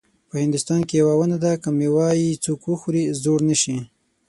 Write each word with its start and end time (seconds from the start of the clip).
په 0.29 0.35
هندوستان 0.43 0.81
کې 0.87 0.95
یوه 1.01 1.13
ونه 1.17 1.37
ده 1.43 1.51
که 1.61 1.69
میوه 1.79 2.07
یې 2.21 2.39
څوک 2.45 2.61
وخوري 2.71 3.03
زوړ 3.23 3.39
نه 3.49 3.55
شي. 3.61 3.77